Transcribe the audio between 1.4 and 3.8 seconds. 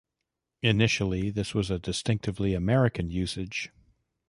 was a distinctively American usage.